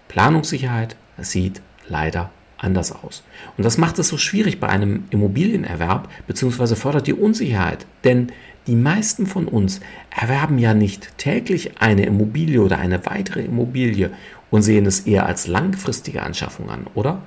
Planungssicherheit 0.09 0.97
sieht 1.19 1.61
leider 1.89 2.31
anders 2.59 2.93
aus. 2.93 3.23
Und 3.57 3.65
das 3.65 3.79
macht 3.79 3.99
es 3.99 4.09
so 4.09 4.19
schwierig 4.19 4.61
bei 4.61 4.69
einem 4.69 5.05
Immobilienerwerb 5.11 6.09
bzw. 6.27 6.75
fördert 6.75 7.07
die 7.07 7.15
Unsicherheit. 7.15 7.87
Denn 8.05 8.33
die 8.67 8.77
meisten 8.77 9.27
von 9.27 9.49
uns 9.49 9.81
erwerben 10.15 10.59
ja 10.59 10.75
nicht 10.75 11.17
täglich 11.17 11.81
eine 11.81 12.05
Immobilie 12.05 12.61
oder 12.61 12.79
eine 12.79 13.05
weitere 13.07 13.41
Immobilie 13.41 14.11
und 14.51 14.63
sehen 14.63 14.87
es 14.87 15.01
eher 15.01 15.27
als 15.27 15.47
langfristige 15.47 16.23
Anschaffung 16.23 16.69
an, 16.69 16.87
oder? 16.95 17.23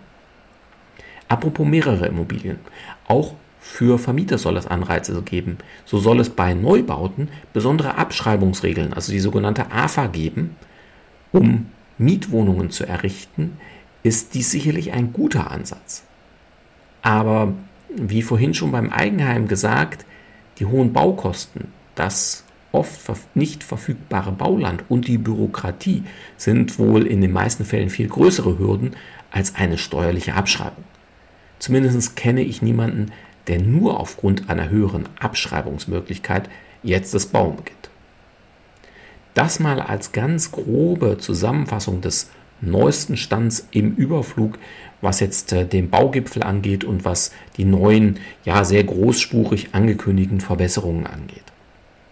Apropos 1.28 1.66
mehrere 1.66 2.08
Immobilien. 2.08 2.60
Auch 3.08 3.34
für 3.60 3.98
Vermieter 3.98 4.38
soll 4.38 4.58
es 4.58 4.68
Anreize 4.68 5.20
geben. 5.22 5.58
So 5.86 5.98
soll 5.98 6.20
es 6.20 6.30
bei 6.30 6.54
Neubauten 6.54 7.30
besondere 7.54 7.96
Abschreibungsregeln, 7.96 8.94
also 8.94 9.12
die 9.12 9.20
sogenannte 9.20 9.72
AFA 9.72 10.08
geben, 10.08 10.56
um 11.32 11.68
Mietwohnungen 11.98 12.72
zu 12.72 12.86
errichten, 12.86 13.58
ist 14.03 14.34
dies 14.34 14.51
sicherlich 14.51 14.91
ein 14.91 15.13
guter 15.13 15.51
Ansatz. 15.51 16.03
Aber 17.01 17.53
wie 17.96 18.22
vorhin 18.22 18.53
schon 18.53 18.72
beim 18.72 18.89
Eigenheim 18.89 19.48
gesagt, 19.48 20.05
die 20.60 20.65
hohen 20.65 20.93
Baukosten, 20.93 21.67
das 21.96 22.43
oft 22.72 23.36
nicht 23.36 23.63
verfügbare 23.63 24.31
Bauland 24.31 24.86
und 24.89 25.08
die 25.08 25.17
Bürokratie 25.17 26.03
sind 26.38 26.79
wohl 26.79 27.05
in 27.05 27.22
den 27.22 27.31
meisten 27.31 27.65
Fällen 27.65 27.89
viel 27.89 28.08
größere 28.08 28.58
Hürden 28.58 28.96
als 29.29 29.55
eine 29.55 29.77
steuerliche 29.77 30.36
Abschreibung. 30.36 30.84
Zumindest 31.60 32.15
kenne 32.15 32.41
ich 32.41 32.62
niemanden, 32.62 33.12
der 33.48 33.60
nur 33.60 34.00
aufgrund 34.00 34.50
einer 34.50 34.70
höheren 34.70 35.10
Abschreibungsmöglichkeit 35.20 36.50
jetzt 36.84 37.13
das 37.13 37.27
Bauen 37.27 37.58
beginnt. 37.58 37.89
Das 39.34 39.60
mal 39.60 39.79
als 39.79 40.12
ganz 40.12 40.51
grobe 40.51 41.17
Zusammenfassung 41.17 42.01
des 42.01 42.29
neuesten 42.62 43.18
Stands 43.18 43.68
im 43.72 43.96
Überflug, 43.96 44.58
was 45.01 45.20
jetzt 45.20 45.51
äh, 45.53 45.65
den 45.65 45.89
Baugipfel 45.89 46.44
angeht 46.44 46.84
und 46.84 47.06
was 47.06 47.32
die 47.58 47.65
neuen, 47.65 48.20
ja 48.46 48.63
sehr 48.63 48.84
großspurig 48.84 49.70
angekündigten 49.74 50.41
Verbesserungen 50.41 51.08
angeht. 51.08 51.44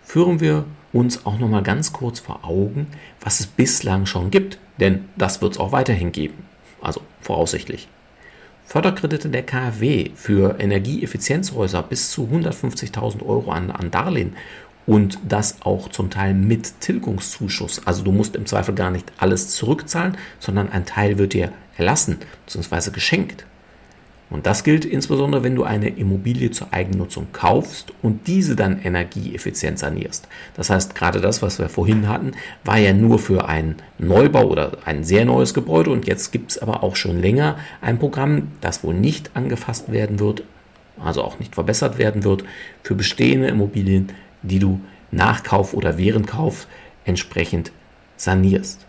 Führen 0.03 0.39
wir 0.39 0.65
uns 0.91 1.25
auch 1.25 1.37
noch 1.37 1.49
mal 1.49 1.61
ganz 1.61 1.93
kurz 1.93 2.19
vor 2.19 2.43
Augen, 2.43 2.87
was 3.21 3.39
es 3.39 3.45
bislang 3.45 4.05
schon 4.05 4.31
gibt, 4.31 4.59
denn 4.79 5.05
das 5.17 5.41
wird 5.41 5.53
es 5.53 5.59
auch 5.59 5.71
weiterhin 5.71 6.11
geben, 6.11 6.45
also 6.81 7.01
voraussichtlich. 7.21 7.87
Förderkredite 8.65 9.29
der 9.29 9.43
KfW 9.43 10.11
für 10.13 10.59
Energieeffizienzhäuser 10.59 11.81
bis 11.81 12.11
zu 12.11 12.29
150.000 12.31 13.25
Euro 13.25 13.51
an, 13.51 13.71
an 13.71 13.89
Darlehen 13.89 14.35
und 14.85 15.19
das 15.27 15.61
auch 15.61 15.89
zum 15.89 16.09
Teil 16.09 16.33
mit 16.33 16.81
Tilgungszuschuss. 16.81 17.85
Also 17.85 18.03
du 18.03 18.11
musst 18.11 18.35
im 18.35 18.45
Zweifel 18.45 18.73
gar 18.73 18.91
nicht 18.91 19.11
alles 19.17 19.49
zurückzahlen, 19.49 20.17
sondern 20.39 20.69
ein 20.71 20.85
Teil 20.85 21.17
wird 21.17 21.33
dir 21.33 21.51
erlassen 21.77 22.17
bzw. 22.45 22.91
geschenkt. 22.91 23.45
Und 24.29 24.45
das 24.45 24.63
gilt 24.63 24.85
insbesondere, 24.85 25.43
wenn 25.43 25.55
du 25.55 25.63
eine 25.63 25.89
Immobilie 25.89 26.51
zur 26.51 26.71
Eigennutzung 26.71 27.27
kaufst 27.33 27.93
und 28.03 28.27
diese 28.27 28.55
dann 28.55 28.79
energieeffizient 28.83 29.79
sanierst. 29.79 30.27
Das 30.55 30.69
heißt, 30.69 30.93
gerade 30.93 31.19
das, 31.19 31.41
was 31.41 31.57
wir 31.57 31.67
vorhin 31.67 32.07
hatten, 32.07 32.33
war 32.63 32.77
ja 32.77 32.93
nur 32.93 33.17
für 33.17 33.47
einen 33.47 33.77
Neubau 33.97 34.45
oder 34.45 34.77
ein 34.85 35.03
sehr 35.03 35.25
neues 35.25 35.55
Gebäude 35.55 35.89
und 35.89 36.07
jetzt 36.07 36.31
gibt 36.31 36.51
es 36.51 36.59
aber 36.59 36.83
auch 36.83 36.95
schon 36.95 37.19
länger 37.19 37.57
ein 37.81 37.97
Programm, 37.97 38.49
das 38.61 38.83
wohl 38.83 38.93
nicht 38.93 39.31
angefasst 39.35 39.91
werden 39.91 40.19
wird, 40.19 40.43
also 41.03 41.23
auch 41.23 41.39
nicht 41.39 41.55
verbessert 41.55 41.97
werden 41.97 42.23
wird, 42.23 42.43
für 42.83 42.93
bestehende 42.93 43.47
Immobilien, 43.47 44.11
die 44.41 44.59
du 44.59 44.79
nach 45.11 45.43
Kauf 45.43 45.73
oder 45.73 45.97
während 45.97 46.27
Kauf 46.27 46.67
entsprechend 47.05 47.71
sanierst. 48.17 48.85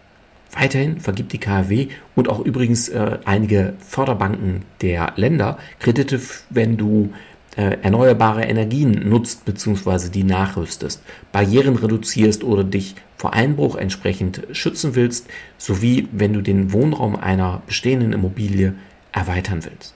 Weiterhin 0.52 1.00
vergibt 1.00 1.32
die 1.32 1.38
KfW 1.38 1.88
und 2.16 2.28
auch 2.28 2.40
übrigens 2.40 2.88
äh, 2.88 3.18
einige 3.24 3.74
Förderbanken 3.86 4.62
der 4.82 5.12
Länder 5.16 5.58
Kredite, 5.78 6.20
wenn 6.50 6.76
du 6.76 7.12
äh, 7.56 7.78
erneuerbare 7.82 8.42
Energien 8.42 9.08
nutzt 9.08 9.44
bzw. 9.44 10.08
die 10.08 10.24
nachrüstest, 10.24 11.02
Barrieren 11.32 11.76
reduzierst 11.76 12.42
oder 12.42 12.64
dich 12.64 12.96
vor 13.16 13.32
Einbruch 13.32 13.76
entsprechend 13.76 14.42
schützen 14.52 14.94
willst, 14.94 15.28
sowie 15.58 16.08
wenn 16.12 16.32
du 16.32 16.42
den 16.42 16.72
Wohnraum 16.72 17.16
einer 17.16 17.62
bestehenden 17.66 18.12
Immobilie 18.12 18.74
erweitern 19.12 19.64
willst. 19.64 19.94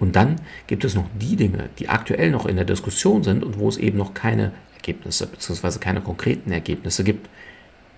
Und 0.00 0.14
dann 0.16 0.36
gibt 0.66 0.84
es 0.84 0.94
noch 0.94 1.06
die 1.20 1.36
Dinge, 1.36 1.70
die 1.78 1.88
aktuell 1.88 2.30
noch 2.30 2.46
in 2.46 2.56
der 2.56 2.64
Diskussion 2.64 3.22
sind 3.22 3.42
und 3.42 3.58
wo 3.58 3.68
es 3.68 3.76
eben 3.76 3.98
noch 3.98 4.14
keine 4.14 4.52
Ergebnisse 4.74 5.26
bzw. 5.26 5.78
keine 5.78 6.00
konkreten 6.00 6.52
Ergebnisse 6.52 7.04
gibt. 7.04 7.28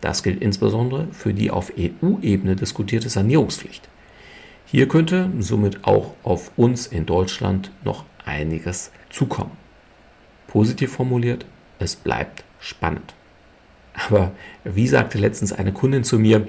Das 0.01 0.23
gilt 0.23 0.41
insbesondere 0.41 1.09
für 1.13 1.35
die 1.35 1.51
auf 1.51 1.73
EU-Ebene 1.79 2.57
diskutierte 2.57 3.11
Sanierungspflicht. 3.11 3.89
Hier 4.65 4.89
könnte 4.89 5.31
somit 5.41 5.85
auch 5.85 6.15
auf 6.23 6.53
uns 6.57 6.87
in 6.87 7.05
Deutschland 7.05 7.71
noch 7.85 8.05
einiges 8.25 8.93
zukommen. 9.11 9.53
Positiv 10.47 10.93
formuliert, 10.93 11.45
es 11.79 11.97
bleibt 11.97 12.45
spannend. 12.61 13.15
Aber 14.09 14.33
wie 14.65 14.87
sagte 14.87 15.19
letztens 15.19 15.53
eine 15.53 15.73
Kundin 15.73 16.05
zu 16.05 16.19
mir, 16.19 16.47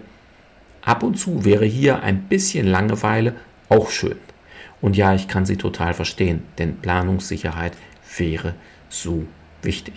ab 0.82 1.04
und 1.04 1.16
zu 1.16 1.44
wäre 1.44 1.66
hier 1.66 2.04
ein 2.04 2.24
bisschen 2.24 2.68
Langeweile 2.68 3.36
auch 3.70 3.90
schön. 3.90 4.18
Und 4.82 4.98
ja, 4.98 5.14
ich 5.14 5.28
kann 5.28 5.46
sie 5.46 5.58
total 5.58 5.94
verstehen, 5.94 6.44
denn 6.58 6.78
Planungssicherheit 6.78 7.74
wäre 8.18 8.56
so 8.90 9.26
wichtig. 9.62 9.94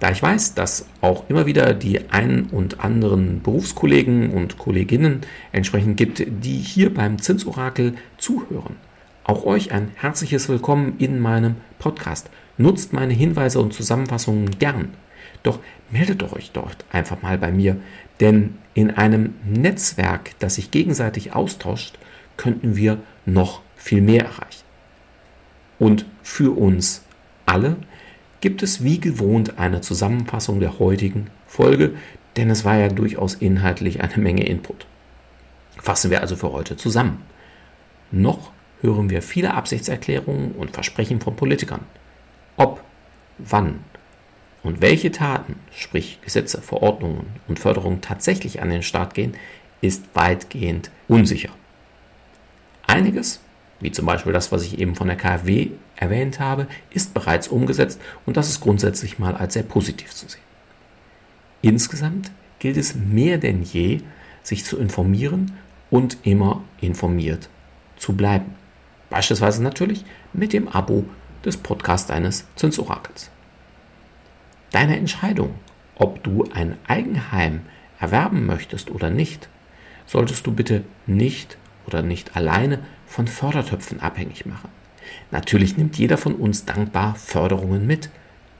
Da 0.00 0.10
ich 0.10 0.22
weiß, 0.22 0.54
dass 0.54 0.86
auch 1.02 1.28
immer 1.28 1.44
wieder 1.44 1.74
die 1.74 2.10
einen 2.10 2.46
und 2.46 2.80
anderen 2.80 3.42
Berufskollegen 3.42 4.30
und 4.30 4.56
Kolleginnen 4.56 5.20
entsprechend 5.52 5.98
gibt, 5.98 6.24
die 6.26 6.56
hier 6.56 6.92
beim 6.92 7.18
Zinsorakel 7.18 7.94
zuhören, 8.16 8.76
auch 9.24 9.44
euch 9.44 9.72
ein 9.72 9.90
herzliches 9.96 10.48
Willkommen 10.48 10.94
in 10.98 11.20
meinem 11.20 11.56
Podcast. 11.78 12.30
Nutzt 12.56 12.94
meine 12.94 13.12
Hinweise 13.12 13.60
und 13.60 13.74
Zusammenfassungen 13.74 14.58
gern. 14.58 14.94
Doch 15.42 15.58
meldet 15.90 16.22
euch 16.32 16.50
dort 16.52 16.84
einfach 16.90 17.20
mal 17.20 17.36
bei 17.36 17.52
mir, 17.52 17.76
denn 18.20 18.56
in 18.72 18.90
einem 18.90 19.34
Netzwerk, 19.44 20.30
das 20.38 20.54
sich 20.54 20.70
gegenseitig 20.70 21.34
austauscht, 21.34 21.98
könnten 22.40 22.74
wir 22.74 22.96
noch 23.26 23.60
viel 23.76 24.00
mehr 24.00 24.24
erreichen. 24.24 24.64
Und 25.78 26.06
für 26.22 26.56
uns 26.56 27.02
alle 27.44 27.76
gibt 28.40 28.62
es 28.62 28.82
wie 28.82 28.98
gewohnt 28.98 29.58
eine 29.58 29.82
Zusammenfassung 29.82 30.58
der 30.58 30.78
heutigen 30.78 31.26
Folge, 31.46 31.92
denn 32.36 32.48
es 32.48 32.64
war 32.64 32.78
ja 32.78 32.88
durchaus 32.88 33.34
inhaltlich 33.34 34.02
eine 34.02 34.16
Menge 34.16 34.46
Input. 34.46 34.86
Fassen 35.82 36.10
wir 36.10 36.22
also 36.22 36.34
für 36.34 36.50
heute 36.50 36.78
zusammen. 36.78 37.20
Noch 38.10 38.52
hören 38.80 39.10
wir 39.10 39.20
viele 39.20 39.52
Absichtserklärungen 39.52 40.52
und 40.52 40.70
Versprechen 40.70 41.20
von 41.20 41.36
Politikern. 41.36 41.84
Ob, 42.56 42.82
wann 43.36 43.80
und 44.62 44.80
welche 44.80 45.10
Taten, 45.10 45.56
sprich 45.72 46.20
Gesetze, 46.22 46.62
Verordnungen 46.62 47.26
und 47.48 47.58
Förderungen 47.58 48.00
tatsächlich 48.00 48.62
an 48.62 48.70
den 48.70 48.82
Start 48.82 49.12
gehen, 49.12 49.34
ist 49.82 50.04
weitgehend 50.14 50.90
unsicher. 51.06 51.50
Einiges 52.90 53.40
wie 53.80 53.90
zum 53.90 54.06
Beispiel 54.06 54.32
das, 54.32 54.52
was 54.52 54.62
ich 54.62 54.78
eben 54.78 54.94
von 54.94 55.08
der 55.08 55.16
KfW 55.16 55.70
erwähnt 55.96 56.38
habe, 56.38 56.66
ist 56.90 57.14
bereits 57.14 57.48
umgesetzt 57.48 58.00
und 58.26 58.36
das 58.36 58.48
ist 58.48 58.60
grundsätzlich 58.60 59.18
mal 59.18 59.34
als 59.34 59.54
sehr 59.54 59.62
positiv 59.62 60.14
zu 60.14 60.28
sehen. 60.28 60.42
Insgesamt 61.62 62.30
gilt 62.58 62.76
es 62.76 62.94
mehr 62.94 63.38
denn 63.38 63.62
je, 63.62 64.00
sich 64.42 64.64
zu 64.64 64.78
informieren 64.78 65.52
und 65.90 66.18
immer 66.22 66.62
informiert 66.80 67.48
zu 67.96 68.14
bleiben. 68.14 68.54
Beispielsweise 69.08 69.62
natürlich 69.62 70.04
mit 70.32 70.52
dem 70.52 70.68
Abo 70.68 71.04
des 71.44 71.56
Podcasts 71.56 72.10
eines 72.10 72.46
Zinsorakels. 72.56 73.30
Deine 74.70 74.96
Entscheidung, 74.96 75.54
ob 75.96 76.22
du 76.22 76.44
ein 76.54 76.76
Eigenheim 76.86 77.62
erwerben 77.98 78.46
möchtest 78.46 78.90
oder 78.90 79.10
nicht, 79.10 79.48
solltest 80.06 80.46
du 80.46 80.52
bitte 80.52 80.84
nicht 81.06 81.58
oder 81.90 82.02
nicht 82.02 82.36
alleine 82.36 82.80
von 83.06 83.26
Fördertöpfen 83.26 84.00
abhängig 84.00 84.46
machen. 84.46 84.68
Natürlich 85.30 85.76
nimmt 85.76 85.98
jeder 85.98 86.16
von 86.16 86.34
uns 86.34 86.64
dankbar 86.64 87.14
Förderungen 87.16 87.86
mit. 87.86 88.10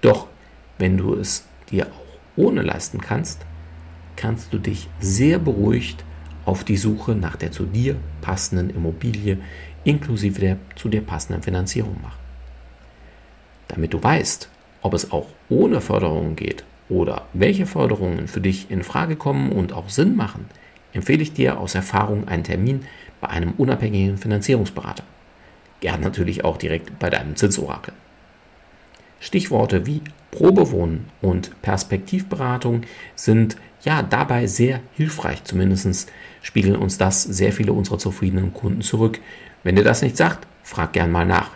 Doch 0.01 0.27
wenn 0.79 0.97
du 0.97 1.15
es 1.15 1.47
dir 1.71 1.87
auch 1.87 2.19
ohne 2.37 2.63
leisten 2.63 3.01
kannst, 3.01 3.47
kannst 4.17 4.53
du 4.53 4.59
dich 4.59 4.89
sehr 4.99 5.39
beruhigt 5.39 6.05
auf 6.45 6.65
die 6.65 6.77
Suche 6.77 7.15
nach 7.15 7.37
der 7.37 7.53
zu 7.53 7.67
dir 7.67 7.97
passenden 8.21 8.71
Immobilie 8.71 9.39
inklusive 9.85 10.41
der 10.41 10.57
zu 10.77 10.89
dir 10.89 11.03
passenden 11.03 11.43
Finanzierung 11.43 12.01
machen. 12.03 12.19
Damit 13.69 13.95
du 13.95 14.03
weißt, 14.03 14.49
ob 14.83 14.95
es 14.95 15.13
auch 15.13 15.29
ohne 15.49 15.81
Förderungen 15.81 16.37
geht 16.37 16.65
oder 16.89 17.27
welche 17.33 17.67
Förderungen 17.67 18.27
für 18.27 18.41
dich 18.41 18.71
in 18.71 18.83
Frage 18.83 19.17
kommen 19.17 19.53
und 19.53 19.73
auch 19.73 19.89
Sinn 19.89 20.17
machen, 20.17 20.47
empfehle 20.93 21.23
ich 21.23 21.33
dir 21.33 21.59
aus 21.59 21.75
Erfahrung 21.75 22.29
einen 22.29 22.45
Termin 22.45 22.85
bei 23.21 23.29
einem 23.29 23.53
unabhängigen 23.53 24.19
Finanzierungsberater. 24.19 25.05
Gern 25.81 26.01
natürlich 26.01 26.45
auch 26.45 26.57
direkt 26.57 26.99
bei 26.99 27.11
deinem 27.11 27.37
Zinsorakel. 27.37 27.95
Stichworte 29.21 29.87
wie 29.87 30.03
Probewohnen 30.31 31.07
und 31.21 31.61
Perspektivberatung 31.63 32.83
sind 33.15 33.57
ja 33.83 34.03
dabei 34.03 34.47
sehr 34.47 34.81
hilfreich. 34.95 35.45
Zumindest 35.45 36.11
spiegeln 36.43 36.77
uns 36.77 36.99
das 36.99 37.23
sehr 37.23 37.53
viele 37.53 37.73
unserer 37.73 37.99
zufriedenen 37.99 38.55
Kunden 38.55 38.83
zurück. 38.83 39.21
Wenn 39.63 39.77
dir 39.77 39.85
das 39.85 40.03
nicht 40.03 40.17
sagt, 40.17 40.47
frag 40.63 40.93
gern 40.93 41.11
mal 41.11 41.27
nach. 41.27 41.51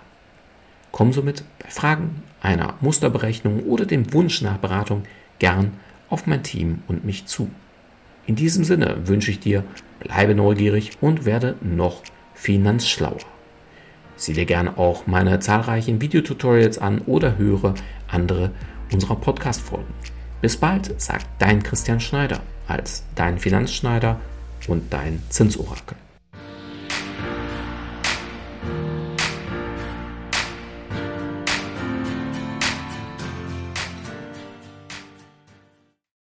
Komm 0.92 1.12
somit 1.12 1.44
bei 1.58 1.70
Fragen 1.70 2.22
einer 2.40 2.74
Musterberechnung 2.80 3.64
oder 3.64 3.86
dem 3.86 4.12
Wunsch 4.12 4.42
nach 4.42 4.58
Beratung 4.58 5.04
gern 5.38 5.72
auf 6.10 6.26
mein 6.26 6.42
Team 6.42 6.82
und 6.86 7.04
mich 7.04 7.26
zu. 7.26 7.50
In 8.26 8.36
diesem 8.36 8.64
Sinne 8.64 9.06
wünsche 9.06 9.30
ich 9.30 9.40
dir, 9.40 9.64
bleibe 10.00 10.34
neugierig 10.34 10.92
und 11.00 11.24
werde 11.24 11.56
noch 11.60 12.02
finanzschlauer. 12.34 13.18
Sieh 14.16 14.32
dir 14.32 14.46
gerne 14.46 14.78
auch 14.78 15.06
meine 15.06 15.40
zahlreichen 15.40 16.00
Videotutorials 16.00 16.78
an 16.78 17.00
oder 17.00 17.36
höre 17.36 17.74
andere 18.08 18.52
unserer 18.92 19.16
Podcast-Folgen. 19.16 19.92
Bis 20.40 20.56
bald, 20.56 21.00
sagt 21.00 21.26
dein 21.38 21.62
Christian 21.62 22.00
Schneider 22.00 22.40
als 22.66 23.04
dein 23.14 23.38
Finanzschneider 23.38 24.20
und 24.68 24.92
dein 24.92 25.22
Zinsorakel. 25.28 25.96